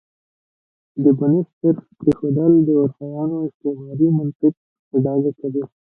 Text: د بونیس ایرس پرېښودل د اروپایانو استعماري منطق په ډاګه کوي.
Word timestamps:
د 1.03 1.05
بونیس 1.17 1.49
ایرس 1.63 1.85
پرېښودل 1.99 2.51
د 2.63 2.69
اروپایانو 2.81 3.35
استعماري 3.47 4.07
منطق 4.17 4.53
په 4.89 4.95
ډاګه 5.05 5.31
کوي. 5.39 5.63